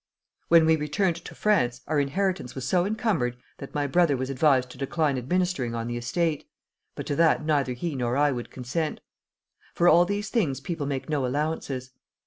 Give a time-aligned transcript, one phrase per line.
[0.47, 4.71] When we returned to France our inheritance was so encumbered that my brother was advised
[4.71, 6.49] to decline administering on the estate;
[6.95, 9.01] but to that neither he nor I would consent.
[9.75, 11.91] For all these things people make no allowances.